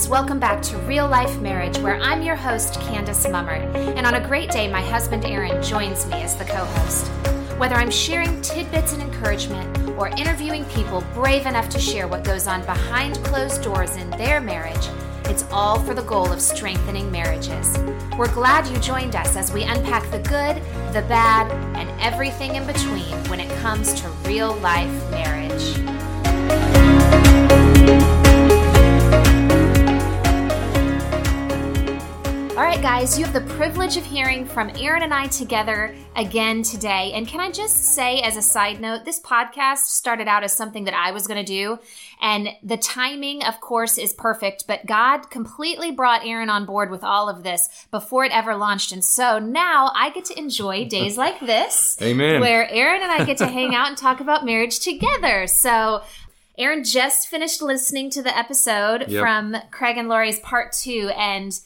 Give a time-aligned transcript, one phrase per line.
[0.00, 0.08] friends.
[0.08, 3.74] Welcome back to Real Life Marriage, where I'm your host, Candace Mummert.
[3.96, 7.08] And on a great day, my husband Aaron joins me as the co host.
[7.58, 12.46] Whether I'm sharing tidbits and encouragement or interviewing people brave enough to share what goes
[12.46, 14.88] on behind closed doors in their marriage,
[15.24, 17.78] it's all for the goal of strengthening marriages.
[18.16, 20.56] We're glad you joined us as we unpack the good,
[20.94, 25.89] the bad, and everything in between when it comes to real life marriage.
[32.60, 36.62] All right, guys, you have the privilege of hearing from Aaron and I together again
[36.62, 37.10] today.
[37.14, 40.84] And can I just say, as a side note, this podcast started out as something
[40.84, 41.78] that I was going to do.
[42.20, 44.66] And the timing, of course, is perfect.
[44.66, 48.92] But God completely brought Aaron on board with all of this before it ever launched.
[48.92, 51.96] And so now I get to enjoy days like this.
[52.02, 52.42] Amen.
[52.42, 55.46] Where Aaron and I get to hang out and talk about marriage together.
[55.46, 56.02] So
[56.58, 59.18] Aaron just finished listening to the episode Yep.
[59.18, 61.10] from Craig and Lori's part two.
[61.16, 61.58] And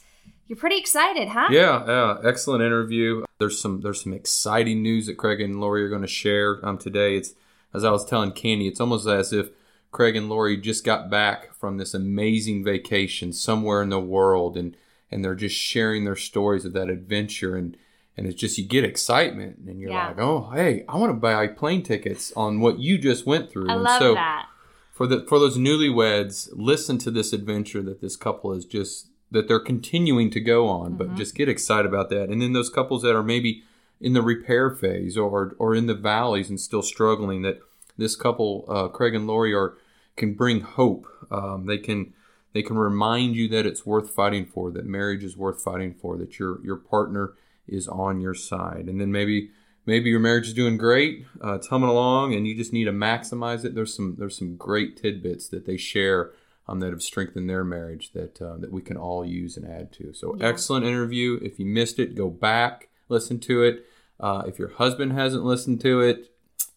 [0.47, 1.47] you're pretty excited, huh?
[1.51, 3.23] Yeah, yeah, excellent interview.
[3.39, 6.77] There's some there's some exciting news that Craig and Lori are going to share um,
[6.77, 7.17] today.
[7.17, 7.33] It's
[7.73, 9.49] as I was telling Candy, it's almost as if
[9.91, 14.75] Craig and Lori just got back from this amazing vacation somewhere in the world, and
[15.11, 17.75] and they're just sharing their stories of that adventure, and
[18.17, 20.07] and it's just you get excitement, and you're Yeah.
[20.09, 23.69] like, oh, hey, I want to buy plane tickets on what you just went through.
[23.69, 24.47] I and love so that.
[24.93, 29.47] for the for those newlyweds, listen to this adventure that this couple is just that
[29.47, 30.97] they're continuing to go on, Mm-hmm.
[30.97, 32.29] but just get excited about that.
[32.29, 33.63] And then those couples that are maybe
[33.99, 37.59] in the repair phase or or in the valleys and still struggling, that
[37.97, 39.73] this couple, uh, Craig and Lori, are
[40.15, 41.07] can bring hope.
[41.31, 42.13] Um, they can
[42.53, 46.17] they can remind you that it's worth fighting for, that marriage is worth fighting for,
[46.17, 47.33] that your your partner
[47.67, 49.49] is on your side, and then maybe
[49.85, 52.91] maybe your marriage is doing great, uh, it's humming along, and you just need to
[52.91, 53.75] maximize it.
[53.75, 56.31] There's some there's some great tidbits that they share
[56.67, 59.91] um, that have strengthened their marriage that uh, that we can all use and add
[59.93, 60.13] to.
[60.13, 61.39] So excellent interview.
[61.41, 63.85] If you missed it, go back listen to it.
[64.19, 66.31] Uh, if your husband hasn't listened to it,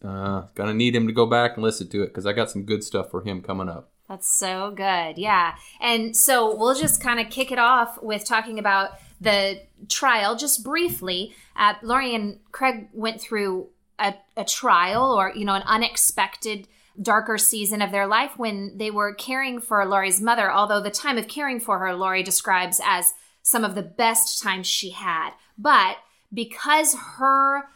[0.05, 2.65] uh, gonna need him to go back and listen to it because I got some
[2.65, 3.91] good stuff for him coming up.
[4.09, 5.19] That's so good.
[5.19, 5.55] Yeah.
[5.81, 10.65] And so we'll just kind of kick it off with talking about the trial just
[10.65, 11.35] briefly.
[11.55, 16.69] Uh, Lori and Craig went through a, a trial or, you know, an unexpected
[17.01, 21.19] darker season of their life when they were caring for Lori's mother, although the time
[21.19, 25.31] of caring for her, Laurie describes as some of the best times she had.
[25.57, 25.99] But
[26.33, 27.69] because her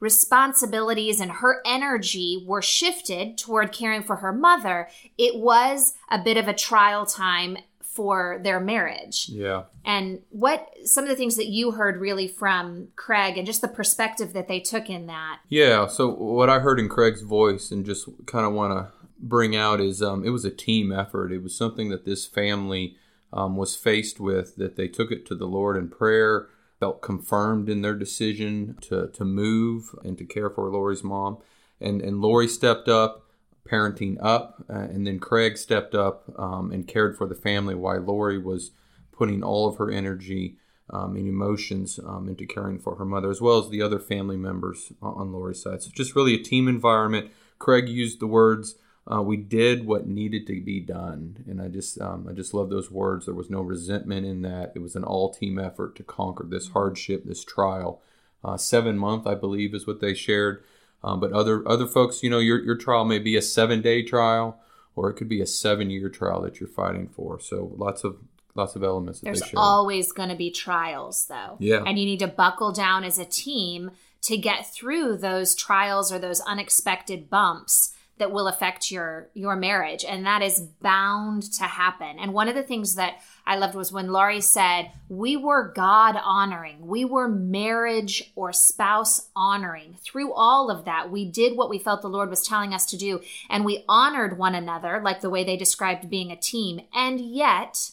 [0.00, 6.36] responsibilities and her energy were shifted toward caring for her mother, it was a bit
[6.36, 7.58] of a trial time
[7.98, 9.28] for their marriage.
[9.28, 9.64] Yeah.
[9.84, 13.66] And what some of the things that you heard really from Craig and just the
[13.66, 15.40] perspective that they took in that.
[15.48, 15.88] Yeah.
[15.88, 19.80] So what I heard in Craig's voice and just kind of want to bring out
[19.80, 21.32] is um, it was a team effort.
[21.32, 22.94] It was something that this family
[23.32, 26.46] um, was faced with that they took it to the Lord in prayer,
[26.78, 31.38] felt confirmed in their decision to to move and to care for Lori's mom,
[31.80, 33.24] and and Lori stepped up.
[33.68, 38.00] Parenting up, uh, and then Craig stepped up um, and cared for the family while
[38.00, 38.70] Lori was
[39.12, 40.56] putting all of her energy
[40.90, 44.36] um, and emotions um, into caring for her mother, as well as the other family
[44.36, 45.82] members on- Lori's side.
[45.82, 47.30] So just really a team environment.
[47.58, 48.76] Craig used the words,
[49.12, 52.70] uh, "We did what needed to be done," and I just um, I just love
[52.70, 53.26] those words.
[53.26, 54.72] There was no resentment in that.
[54.74, 58.00] It was an all team effort to conquer this hardship, this trial.
[58.42, 60.62] Uh, seven month, I believe, is what they shared.
[61.04, 64.02] Um, but other other folks, you know, your your trial may be a seven day
[64.02, 64.60] trial,
[64.96, 67.38] or it could be a seven year trial that you're fighting for.
[67.40, 68.16] So lots of
[68.54, 71.56] lots of elements There's always going to be trials, though.
[71.60, 71.84] Yeah.
[71.86, 73.92] And you need to buckle down as a team
[74.22, 80.04] to get through those trials or those unexpected bumps that will affect your your marriage
[80.04, 82.18] and that is bound to happen.
[82.18, 86.18] And one of the things that i loved was when lori said we were god
[86.22, 86.86] honoring.
[86.86, 89.96] We were marriage or spouse honoring.
[90.02, 92.96] Through all of that we did what we felt the lord was telling us to
[92.96, 96.80] do and we honored one another like the way they described being a team.
[96.94, 97.92] And yet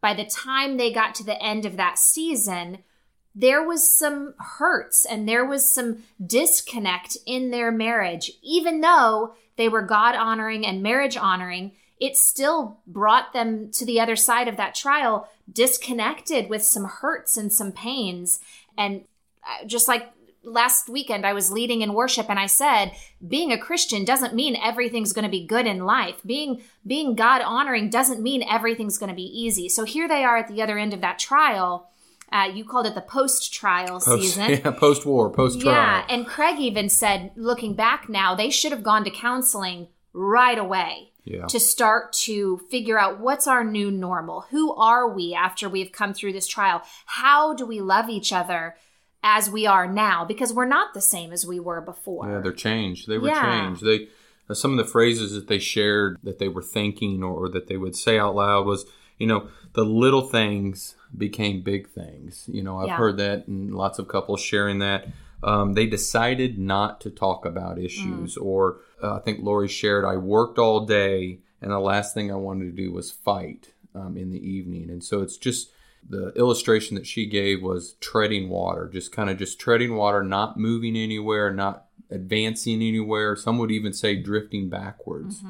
[0.00, 2.78] by the time they got to the end of that season,
[3.34, 8.32] there was some hurts and there was some disconnect in their marriage.
[8.42, 14.00] Even though they were God honoring and marriage honoring, it still brought them to the
[14.00, 18.38] other side of that trial disconnected with some hurts and some pains.
[18.78, 19.04] And
[19.42, 20.10] uh, just like
[20.44, 22.92] last weekend, I was leading in worship and I said,
[23.26, 26.20] being a Christian doesn't mean everything's going to be good in life.
[26.24, 29.68] Being, being God honoring doesn't mean everything's going to be easy.
[29.68, 31.90] So here they are at the other end of that trial.
[32.30, 34.50] Uh, you called it the post trial Post, season.
[34.64, 35.74] yeah, post war, post trial.
[35.74, 40.58] Yeah, and Craig even said, looking back now, they should have gone to counseling right
[40.58, 41.12] away.
[41.24, 41.44] Yeah.
[41.48, 44.46] to start to figure out what's our new normal.
[44.48, 46.80] Who are we after we've come through this trial?
[47.04, 48.76] How do we love each other
[49.22, 50.24] as we are now?
[50.24, 52.30] Because we're not the same as we were before.
[52.30, 53.08] Yeah, they're changed.
[53.08, 53.42] They were Yeah.
[53.42, 53.84] changed.
[53.84, 54.08] They
[54.48, 57.66] uh, some of the phrases that they shared that they were thinking or, or that
[57.66, 58.86] they would say out loud was,
[59.18, 62.48] you know, the little things became big things.
[62.52, 62.96] You know, I've Yeah.
[62.96, 65.08] heard that and lots of couples sharing that.
[65.42, 68.42] Um, they decided not to talk about issues, Mm.
[68.44, 72.36] or uh, I think Lori shared, I worked all day and the last thing I
[72.36, 74.90] wanted to do was fight um, in the evening.
[74.90, 75.70] And so it's just
[76.08, 80.56] the illustration that she gave was treading water, just kind of just treading water, not
[80.58, 83.34] moving anywhere, not advancing anywhere.
[83.36, 85.42] Some would even say drifting backwards.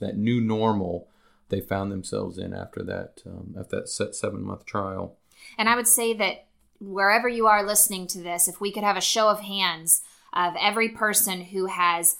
[0.00, 1.08] That new normal
[1.54, 5.16] they found themselves in after that um, after that set seven month trial.
[5.56, 6.46] And I would say that
[6.80, 10.02] wherever you are listening to this, if we could have a show of hands
[10.32, 12.16] of every person who has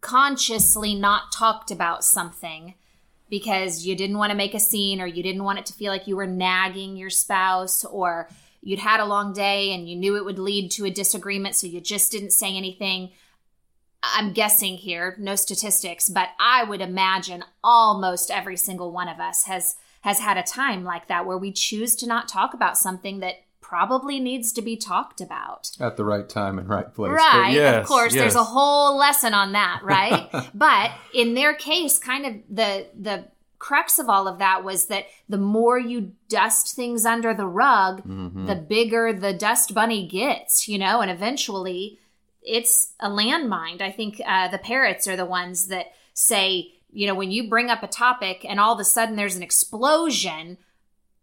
[0.00, 2.74] consciously not talked about something
[3.28, 5.92] because you didn't want to make a scene or you didn't want it to feel
[5.92, 8.28] like you were nagging your spouse or
[8.62, 11.66] you'd had a long day and you knew it would lead to a disagreement so
[11.66, 13.10] you just didn't say anything.
[14.02, 19.44] I'm guessing here, no statistics, but I would imagine almost every single one of us
[19.44, 23.20] has has had a time like that where we choose to not talk about something
[23.20, 25.70] that probably needs to be talked about.
[25.78, 27.12] At the right time and right place.
[27.12, 27.50] Right.
[27.52, 30.28] yes, of course, there's a whole lesson on that, right?
[30.54, 35.04] but in their case, kind of the the crux of all of that was that
[35.28, 38.46] the more you dust things under the rug, Mhm.
[38.46, 41.98] the bigger the dust bunny gets, you know, and eventually
[42.42, 43.80] it's a landmine.
[43.82, 47.70] I think uh, the Parrotts are the ones that say, you know, when you bring
[47.70, 50.58] up a topic and all of a sudden there's an explosion,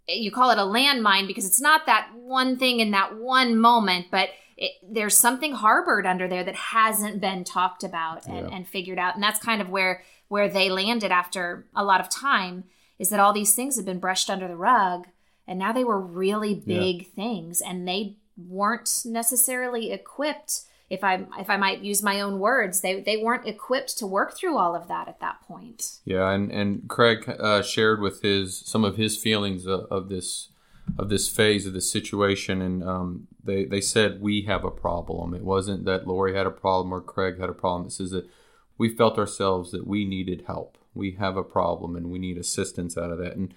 [0.07, 4.07] you call it a landmine because it's not that one thing in that one moment,
[4.11, 8.55] but it, there's something harbored under there that hasn't been talked about and, Yeah.
[8.55, 9.15] and figured out.
[9.15, 12.65] And that's kind of where where they landed after a lot of time
[12.99, 15.07] is that all these things had been brushed under the rug
[15.47, 16.79] and now they were really Yeah.
[16.79, 22.39] big things and they weren't necessarily equipped if I if I might use my own
[22.39, 25.99] words they they weren't equipped to work through all of that at that point.
[26.05, 30.49] Yeah, and and Craig uh, shared with his some of his feelings of, of this
[30.97, 35.33] of this phase of the situation, and um, they they said we have a problem.
[35.33, 37.87] It wasn't that Lori had a problem or Craig had a problem.
[37.87, 38.29] It says that
[38.77, 40.77] we felt ourselves that we needed help.
[40.93, 43.35] We have a problem, and we need assistance out of that.
[43.35, 43.53] And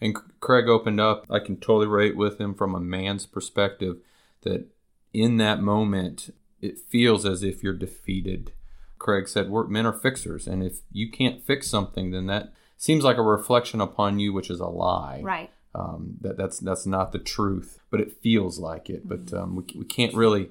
[0.00, 1.26] and Craig opened up.
[1.30, 3.96] I can totally relate with him from a man's perspective
[4.42, 4.66] that
[5.12, 6.30] in that moment
[6.64, 8.52] it feels as if you're defeated.
[8.98, 13.04] Craig said, "We're men are fixers, and if you can't fix something, then that seems
[13.04, 15.20] like a reflection upon you, which is a lie.
[15.22, 15.50] Right.
[15.74, 19.08] Um, that that's that's not the truth, but it feels like it.
[19.08, 20.50] But um, we we can't really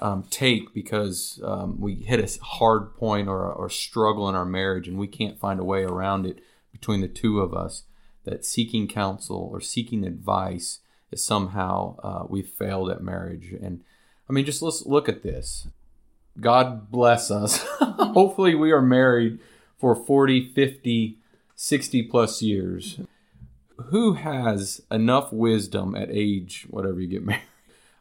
[0.00, 4.88] um, take because um, we hit a hard point or or struggle in our marriage,
[4.88, 6.40] and we can't find a way around it
[6.72, 7.84] between the two of us.
[8.24, 10.80] That seeking counsel or seeking advice
[11.12, 13.52] is somehow uh, we've failed at marriage.
[13.52, 13.84] And
[14.28, 15.68] I mean, just let's look at this.
[16.40, 17.58] God bless us.
[17.80, 19.38] Hopefully, we are married
[19.78, 21.18] for 40, 50,
[21.54, 23.00] 60 plus years.
[23.90, 27.42] Who has enough wisdom at age, whatever you get married,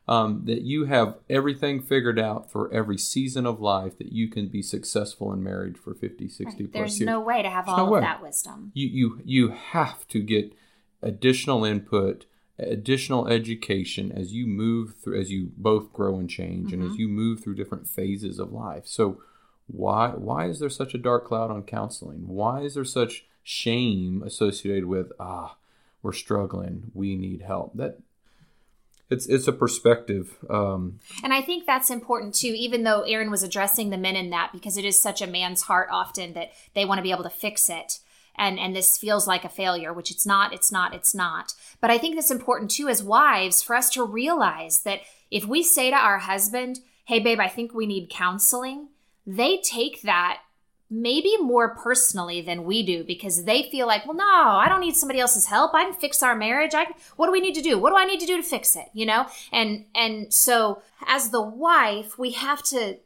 [0.07, 4.47] um, that you have everything figured out for every season of life that you can
[4.47, 6.57] be successful in marriage for 50, 60 Right.
[6.57, 7.07] plus There's years?
[7.07, 7.99] no way to have There's all no of way.
[8.01, 8.71] that wisdom.
[8.73, 10.53] you you you have to get
[11.01, 12.25] additional input
[12.59, 17.07] additional education as you move through as you both grow and change and as you
[17.07, 18.85] move through different phases of life.
[18.85, 19.21] So
[19.67, 22.27] why why is there such a dark cloud on counseling?
[22.27, 25.55] Why is there such shame associated with ah
[26.03, 26.91] we're struggling.
[26.93, 27.75] We need help.
[27.75, 27.97] That
[29.09, 33.41] it's it's a perspective um And I think that's important too, even though Aaron was
[33.41, 36.85] addressing the men in that because it is such a man's heart often that they
[36.85, 37.99] want to be able to fix it.
[38.35, 41.53] And and this feels like a failure, which it's not, it's not, it's not.
[41.81, 45.63] But I think it's important too as wives for us to realize that if we
[45.63, 48.89] say to our husband, Hey babe, I think we need counseling,
[49.25, 50.39] they take that
[50.93, 54.95] maybe more personally than we do because they feel like, well, no, I don't need
[54.95, 55.73] somebody else's help.
[55.73, 56.75] I can fix our marriage.
[56.75, 57.79] I can, what do we need to do?
[57.79, 58.85] What do I need to do to fix it?
[58.93, 59.25] You know?
[59.51, 62.97] And and so as the wife, we have to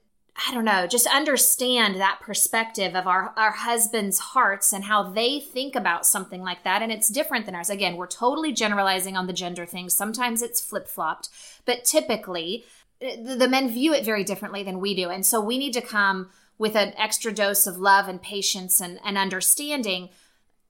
[0.46, 5.39] I don't know, just understand that perspective of our, our husbands' hearts and how they
[5.39, 6.84] think about something like that.
[6.84, 7.72] And it's different than ours.
[7.72, 9.89] Again, we're totally generalizing on the gender thing.
[9.89, 11.29] Sometimes it's flip flopped,
[11.65, 12.65] but typically
[13.01, 15.10] eh, the, the men view it very differently than we do.
[15.10, 16.29] And so we need to come
[16.60, 20.10] with an extra dose of love and patience and, and understanding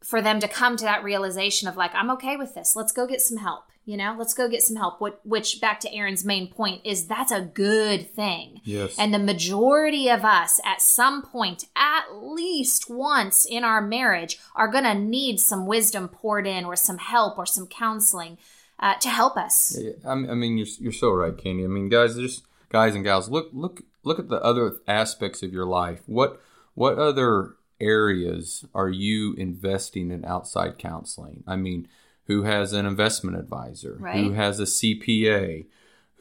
[0.01, 2.73] for them to come to that realization of like, I'm okay with this.
[2.73, 3.65] Let's go get some help.
[3.87, 4.99] You know, let's go get some help.
[4.99, 8.59] What, which, back to Aaron's main point, is that's a good thing.
[8.65, 8.99] Yes.
[8.99, 14.67] And the majority of us, at some point, at least once in our marriage, are
[14.67, 18.37] going to need some wisdom poured in, or some help, or some counseling
[18.77, 19.77] uh, to help us.
[19.79, 21.63] Yeah, I mean, you're, you're so right, Candy.
[21.63, 25.53] I mean, guys, just guys and gals, look look look at the other aspects of
[25.53, 26.01] your life.
[26.07, 26.41] What
[26.73, 31.45] what other areas are you investing in outside counseling?
[31.47, 31.87] I mean,
[32.27, 33.97] who has an investment advisor?
[33.99, 34.23] Right.
[34.23, 35.65] Who has a CPA?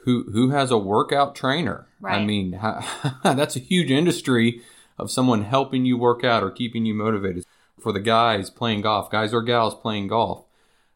[0.05, 1.89] Who who has a workout trainer?
[2.23, 2.59] I mean,
[3.23, 4.63] that's a huge industry
[4.99, 7.45] of someone helping you work out or keeping you motivated.
[7.81, 10.47] For the guys playing golf, guys or gals playing golf,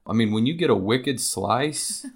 [0.07, 2.07] I mean, when you get a wicked slice,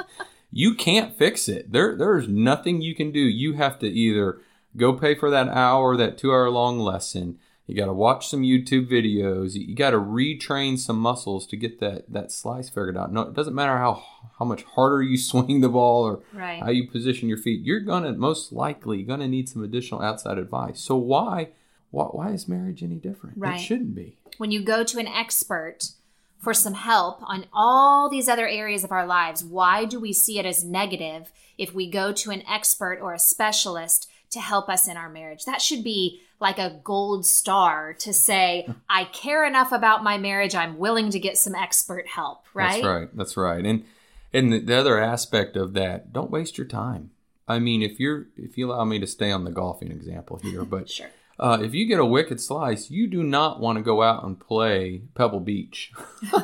[0.52, 1.72] you can't fix it.
[1.72, 3.20] There, there's nothing you can do.
[3.20, 4.40] You have to either
[4.76, 7.38] go pay for that hour, that two hour long lesson.
[7.70, 9.54] You got to watch some YouTube videos.
[9.54, 13.12] You, got to retrain some muscles to get that that slice figured out.
[13.12, 14.02] No, it doesn't matter how
[14.38, 16.60] how much harder you swing the ball or Right.
[16.62, 17.62] how you position your feet.
[17.62, 20.80] You're gonna most likely gonna need some additional outside advice.
[20.80, 21.50] So why
[21.90, 23.36] why, why is marriage any different?
[23.38, 23.60] Right.
[23.60, 24.16] It shouldn't be.
[24.38, 25.90] when you go to an expert
[26.38, 30.38] for some help on all these other areas of our lives, why do we see
[30.38, 34.88] it as negative if we go to an expert or a specialist to help us
[34.88, 35.44] in our marriage?
[35.44, 40.54] That should be like a gold star to say, I care enough about my marriage,
[40.54, 42.82] I'm willing to get some expert help, right?
[42.82, 43.08] That's right.
[43.16, 43.64] That's right.
[43.64, 43.84] And
[44.32, 47.10] and the, the other aspect of that, don't waste your time.
[47.48, 50.64] I mean, if you're if you allow me to stay on the golfing example here,
[50.64, 51.10] but Sure.
[51.38, 54.38] uh, if you get a wicked slice, you do not want to go out and
[54.40, 55.92] play Pebble Beach.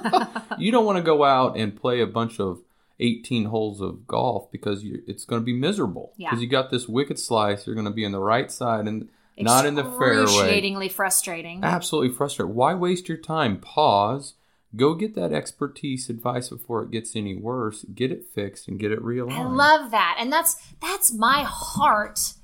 [0.59, 2.61] you don't want to go out and play a bunch of
[2.99, 6.13] 18 holes of golf because you it's going to be miserable.
[6.17, 6.31] Yeah.
[6.31, 9.09] Because you got this wicked slice, you're going to be on the right side and
[9.45, 10.23] not in the fairway.
[10.23, 11.63] Excruciatingly frustrating.
[11.63, 12.55] Absolutely frustrated.
[12.55, 13.59] Why waste your time?
[13.59, 14.35] Pause.
[14.75, 17.85] Go get that expertise advice before it gets any worse.
[17.95, 19.33] Get it fixed and get it realigned.
[19.33, 20.17] I love that.
[20.19, 22.35] And that's that's my heart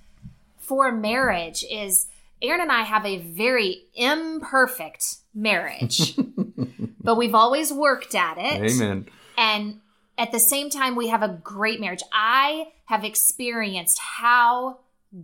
[0.58, 2.06] for marriage is
[2.40, 6.16] Aaron and I have a very imperfect marriage.
[7.02, 8.72] but we've always worked at it.
[8.72, 9.08] Amen.
[9.36, 9.80] And
[10.16, 12.02] at the same time we have a great marriage.
[12.12, 14.78] I have experienced how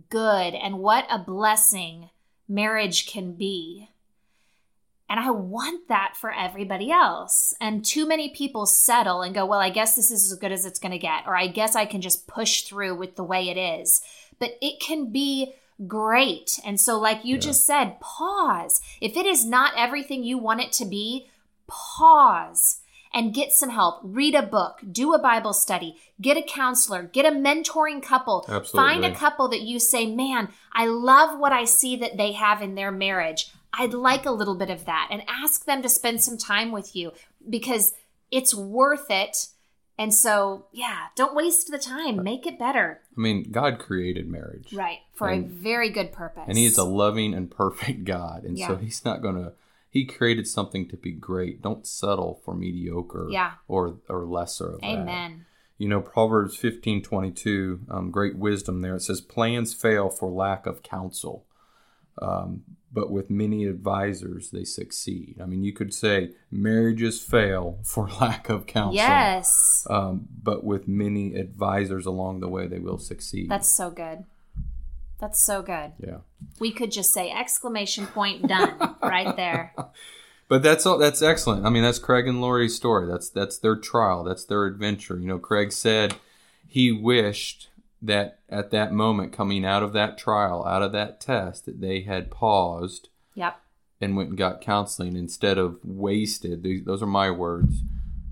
[0.09, 2.09] good and what a blessing
[2.47, 3.89] marriage can be.
[5.09, 7.53] And I want that for everybody else.
[7.59, 10.65] And too many people settle and go, well, I guess this is as good as
[10.65, 13.49] it's going to get, or I guess I can just push through with the way
[13.49, 14.01] it is.
[14.37, 15.55] But it can be
[15.87, 16.59] great.
[16.63, 17.41] And so, like you Yeah.
[17.41, 18.81] just said, pause.
[19.01, 21.31] If it is not everything you want it to be,
[21.65, 22.81] pause
[23.13, 23.99] and get some help.
[24.03, 28.45] Read a book, do a Bible study, get a counselor, get a mentoring couple.
[28.47, 28.89] Absolutely.
[28.89, 32.61] Find a couple that you say, man, I love what I see that they have
[32.61, 33.51] in their marriage.
[33.73, 35.09] I'd like a little bit of that.
[35.11, 37.13] And ask them to spend some time with you
[37.47, 37.93] because
[38.31, 39.47] it's worth it.
[39.97, 42.23] And so, yeah, don't waste the time.
[42.23, 43.01] Make it better.
[43.17, 44.71] I mean, God created marriage.
[44.71, 44.99] Right.
[45.13, 46.45] For a very good purpose.
[46.47, 48.45] And He's a loving and perfect God.
[48.45, 49.51] And so He's not going to,
[49.89, 51.61] He created something to be great.
[51.61, 53.53] Don't settle for mediocre Yeah.
[53.67, 54.87] or, or lesser of that.
[54.87, 55.45] Amen.
[55.77, 58.95] You know, Proverbs fifteen twenty two, um, great wisdom there.
[58.95, 61.45] It says, Plans fail for lack of counsel,
[62.21, 65.37] um, but with many advisors, they succeed.
[65.41, 68.95] I mean, you could say marriages fail for lack of counsel.
[68.95, 69.87] Yes.
[69.89, 73.49] Um, but with many advisors along the way, they will succeed.
[73.49, 74.25] That's so good.
[75.19, 75.91] That's so good.
[75.99, 76.17] yeah.
[76.59, 79.73] We could just say exclamation point done right there.
[80.47, 80.97] But that's all.
[80.97, 81.65] That's excellent.
[81.65, 83.05] I mean, that's Craig and Lori's story.
[83.07, 84.23] That's that's their trial.
[84.23, 85.17] That's their adventure.
[85.19, 86.15] You know, Craig said
[86.67, 87.69] he wished
[88.01, 92.01] that at that moment, coming out of that trial, out of that test, that they
[92.01, 93.59] had paused Yep.
[93.99, 96.63] and went and got counseling instead of wasted.
[96.63, 97.81] These, those are my words.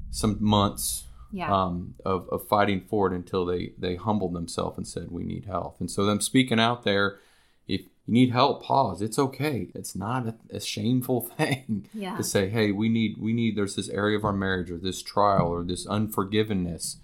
[0.10, 1.54] Some months Yeah.
[1.54, 5.46] um, of, of fighting for it until they they humbled themselves and said, "We need
[5.46, 7.20] help." And so them speaking out there,
[7.68, 9.02] if you need help, pause.
[9.02, 9.70] It's okay.
[9.76, 12.16] It's not a, a shameful thing Yeah.
[12.18, 15.02] to say, "Hey, we need we need." There's this area of our marriage or this
[15.02, 16.98] trial or this unforgiveness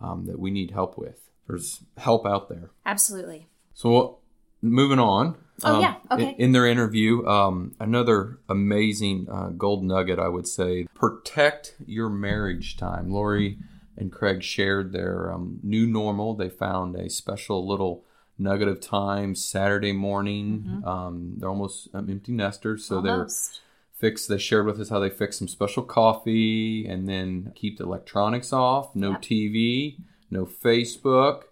[0.00, 1.30] um, that we need help with.
[1.46, 2.70] There's help out there.
[2.86, 3.48] Absolutely.
[3.74, 4.18] So
[4.62, 5.36] moving on.
[5.62, 5.94] Oh, um, yeah.
[6.10, 6.30] Okay.
[6.30, 12.08] In, in their interview, um, another amazing uh, gold nugget, I would say, protect your
[12.08, 13.10] marriage time.
[13.10, 13.58] Lori
[13.96, 16.34] and Craig shared their um, new normal.
[16.34, 18.04] They found a special little
[18.36, 20.82] nugget of time Saturday morning.
[20.84, 23.60] Um, they're almost um, empty nesters, so they're Almost.
[23.96, 27.84] fix they shared with us how they fix some special coffee and then keep the
[27.84, 29.22] electronics off no Yep.
[29.22, 29.96] tv
[30.32, 31.44] no facebook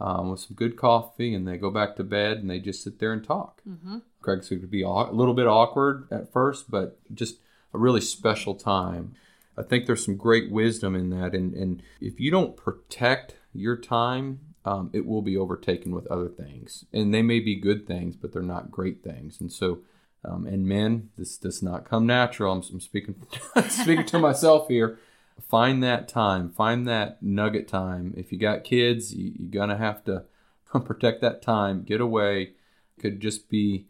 [0.00, 2.98] um, with some good coffee and they go back to bed and they just sit
[2.98, 3.98] there and talk Mm-hmm.
[4.20, 7.36] craig said it could be a little bit awkward at first but just
[7.74, 9.14] a really special time
[9.58, 11.34] I think there's some great wisdom in that.
[11.34, 16.28] And, and if you don't protect your time, um, it will be overtaken with other
[16.28, 16.84] things.
[16.92, 19.40] And they may be good things, but they're not great things.
[19.40, 19.78] And so,
[20.24, 22.52] um, and men, this does not come natural.
[22.52, 23.14] I'm, I'm speaking
[23.68, 24.98] speaking to myself here.
[25.40, 26.50] Find that time.
[26.50, 28.14] Find that nugget time.
[28.16, 30.24] If you got kids, you, you're gonna have to
[30.84, 31.82] protect that time.
[31.82, 32.52] Get away.
[32.98, 33.86] Could just be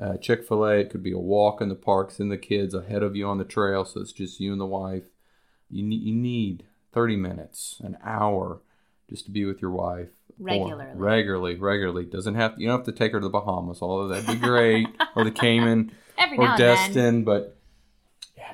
[0.00, 0.80] uh, Chick Fil A.
[0.80, 3.38] It could be a walk in the parks and the kids ahead of you on
[3.38, 3.84] the trail.
[3.84, 5.04] So it's just you and the wife.
[5.70, 8.60] You need you need 30 minutes, an hour,
[9.08, 10.92] just to be with your wife regularly.
[10.94, 12.04] Regularly, regularly.
[12.04, 14.36] Doesn't have to, you don't have to take her to the Bahamas, although that'd be
[14.36, 14.86] great,
[15.16, 15.92] or the Cayman,
[16.38, 17.24] or Destin.
[17.24, 17.53] But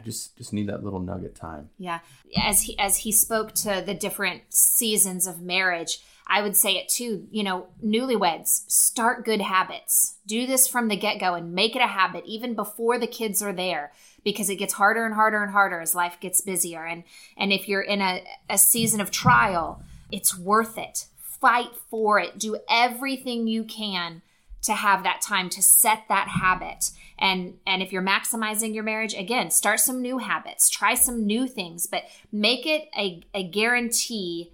[0.04, 1.70] just just need that little nugget time.
[1.78, 2.00] Yeah.
[2.36, 6.88] As he as he spoke to the different seasons of marriage, I would say it
[6.88, 10.16] too, you know, newlyweds, start good habits.
[10.26, 13.52] Do this from the get-go and make it a habit even before the kids are
[13.52, 13.92] there
[14.22, 17.04] because it gets harder and harder and harder as life gets busier and
[17.36, 21.06] and if you're in a, a season of trial, it's worth it.
[21.18, 22.38] Fight for it.
[22.38, 24.22] Do everything you can
[24.62, 26.90] to have that time to set that habit.
[27.18, 31.46] And and if you're maximizing your marriage again start some new habits try some new
[31.46, 34.52] things but make it a, a guarantee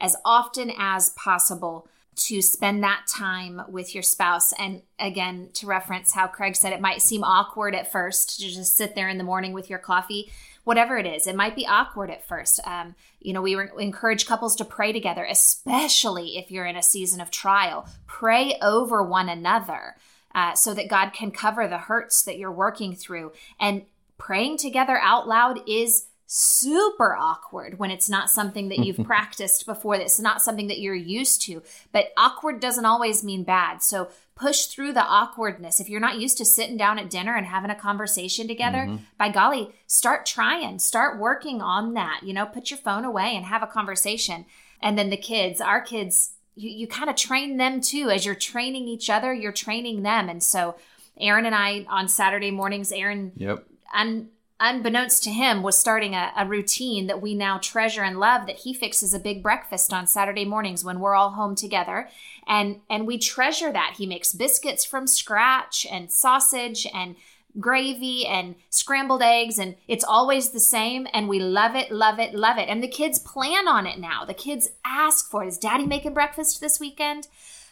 [0.00, 4.52] as often as possible to spend that time with your spouse.
[4.58, 8.76] And again to reference how craig said it might seem awkward at first to just
[8.76, 10.30] sit there in the morning with your coffee.
[10.64, 12.60] Whatever it is it might be awkward at first.
[12.66, 16.82] Um, you know we re- encourage couples to pray together especially if you're in a
[16.82, 17.88] season of trial.
[18.06, 19.96] Pray over one another
[20.34, 23.32] uh, so that god can cover the hurts that you're working through.
[23.60, 23.86] And
[24.18, 29.94] praying together out loud is super awkward when it's not something that you've practiced before
[29.96, 31.62] it's not something that you're used to.
[31.90, 33.82] But awkward doesn't always mean bad.
[33.82, 35.80] So push through the awkwardness.
[35.80, 38.96] If you're not used to sitting down at dinner and having a conversation together Mm-hmm.
[39.16, 40.78] by golly start trying.
[40.78, 42.20] Start working on that.
[42.22, 44.44] You know put your phone away and have a conversation.
[44.82, 48.10] And then the kids our kids you, you kind of train them too.
[48.10, 50.28] As you're training each other you're training them.
[50.28, 50.76] And so
[51.20, 53.64] aaron and i on saturday mornings aaron Yep.
[53.92, 54.28] un,
[54.60, 58.56] unbeknownst to him was starting a, a routine that we now treasure and love that
[58.56, 62.08] he fixes a big breakfast on saturday mornings when we're all home together.
[62.46, 63.94] And and we treasure that.
[63.98, 67.16] He makes biscuits from scratch and sausage and
[67.58, 72.34] gravy and scrambled eggs and it's always the same and we love it love it
[72.34, 72.68] love it.
[72.68, 74.24] And the kids plan on it now.
[74.24, 77.28] The kids ask for is daddy making breakfast this weekend?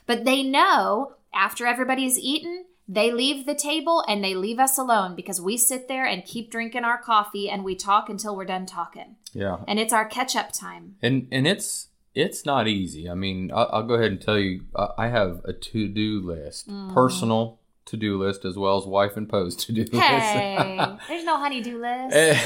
[0.07, 5.15] But they know after everybody's eaten they leave the table and they leave us alone
[5.17, 8.67] because we sit there and keep drinking our coffee and we talk until we're done
[8.67, 9.59] talking Yeah.
[9.67, 13.11] and it's our catch up time And and it's it's not easy.
[13.11, 16.21] I mean, I'll, I'll go ahead and tell you, I I have a to do
[16.25, 16.95] list, Mm.
[16.95, 19.93] personal to do list, as well as wife imposed to do list.
[19.95, 22.39] hey there's no honey-do list Eh,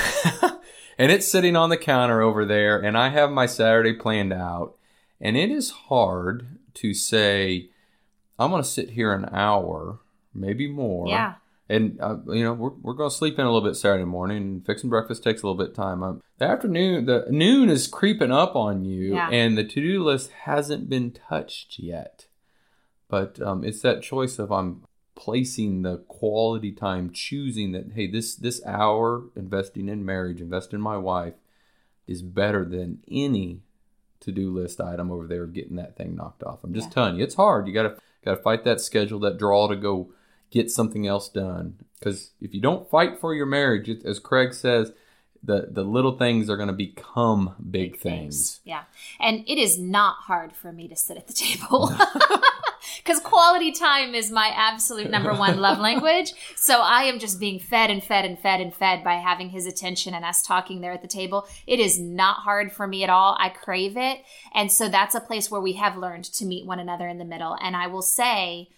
[0.98, 4.74] and it's sitting on the counter over there and i have my saturday planned out
[5.20, 7.70] and it is hard to say
[8.38, 10.00] i'm going to sit here an hour
[10.40, 11.07] maybe more.
[11.09, 11.35] Yeah.
[11.68, 14.61] And uh, you know we're, we're going to sleep in a little bit saturday morning.
[14.66, 16.03] Fixing breakfast takes a little bit of time.
[16.03, 19.29] Um, the afternoon the noon is creeping up on you Yeah.
[19.31, 22.26] and the to-do list hasn't been touched yet.
[23.09, 24.83] But um, it's that choice of i'm
[25.16, 30.81] placing the quality time choosing that hey this this hour investing in marriage invest in
[30.81, 31.35] my wife
[32.07, 33.61] is better than any
[34.20, 36.64] to-do list item over there getting that thing knocked off.
[36.64, 36.94] I'm just Yeah.
[36.94, 37.66] telling you it's hard.
[37.68, 40.12] You gotta gotta fight that schedule that draw to go
[40.50, 44.52] get something else done because if you don't fight for your marriage it, as craig
[44.52, 44.92] says
[45.42, 48.60] the the little things are going to become big, things.
[48.64, 48.84] Yeah.
[49.18, 51.92] And it is not hard for me to sit at the table.
[52.98, 56.32] Because quality time is my absolute number one love language.
[56.56, 59.66] So I am just being fed and fed and fed and fed by having his
[59.66, 61.48] attention and us talking there at the table.
[61.66, 63.36] It is not hard for me at all.
[63.38, 64.20] I crave it.
[64.54, 67.24] And so that's a place where we have learned to meet one another in the
[67.24, 67.56] middle.
[67.62, 68.68] And I will say,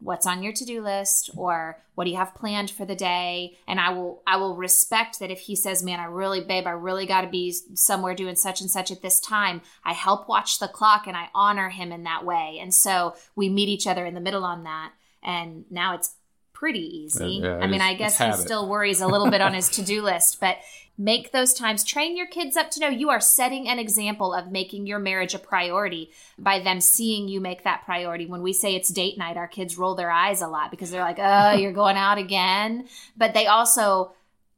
[0.00, 3.58] what's on your to-do list or what do you have planned for the day.
[3.68, 6.70] And i will i will respect that if he says man i really babe i
[6.70, 10.58] really got to be somewhere doing such and such at this time i help watch
[10.58, 12.58] the clock and i honor him in that way.
[12.60, 14.92] And so we meet each other in the middle on that.
[15.22, 16.14] And now it's
[16.60, 18.40] pretty easy Yeah, yeah, i mean i guess he habit.
[18.40, 20.56] still worries a little bit on his to-do list but
[20.98, 24.50] make those times train your kids up to know you are setting an example of
[24.52, 28.74] making your marriage a priority by them seeing you make that priority when we say
[28.74, 31.72] it's date night our kids roll their eyes a lot because they're like oh you're
[31.84, 34.12] going out again but they also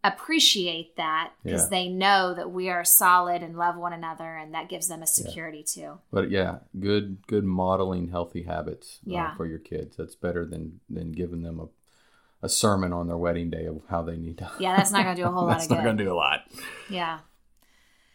[0.04, 1.68] appreciate that because Yeah.
[1.70, 5.06] they know that we are solid and love one another and that gives them a
[5.06, 9.96] security too But yeah, good good modeling healthy habits uh, for your kids.
[9.96, 11.68] That's better than than giving them a
[12.42, 14.50] a sermon on their wedding day of how they need to.
[14.58, 16.12] yeah that's not going to do a whole lot That's of not going to do
[16.12, 16.40] a lot.
[16.90, 17.18] yeah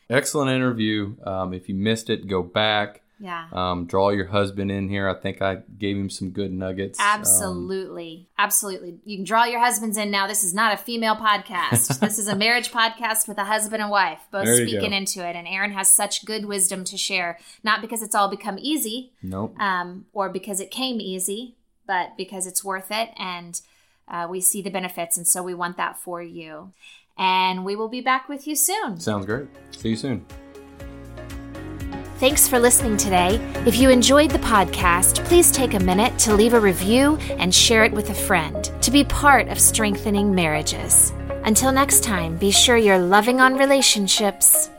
[0.10, 1.16] Excellent interview.
[1.26, 3.02] Um, if you missed it, go back.
[3.20, 3.48] Yeah.
[3.52, 5.10] Um, draw your husband in here.
[5.10, 6.98] I think I gave him some good nuggets.
[7.00, 8.30] Um, Absolutely.
[8.38, 9.00] Absolutely.
[9.04, 10.28] You can draw your husbands in now.
[10.28, 12.00] This is not a female podcast.
[12.00, 14.96] this is a marriage podcast with a husband and wife, both speaking go.
[14.96, 15.36] into it.
[15.36, 19.60] And Aaron has such good wisdom to share, not because it's all become easy nope.
[19.60, 23.10] um, or because it came easy, but because it's worth it.
[23.18, 23.60] And
[24.08, 25.18] uh, we see the benefits.
[25.18, 26.74] And so we want that for you.
[27.18, 29.00] And we will be back with you soon.
[29.00, 29.48] Sounds great.
[29.72, 30.26] See you soon.
[32.18, 33.36] Thanks for listening today.
[33.68, 37.84] If you enjoyed the podcast, please take a minute to leave a review and share
[37.84, 41.14] it with a friend to be part of strengthening marriages.
[41.44, 44.72] Until next time, be sure you're loving on relationships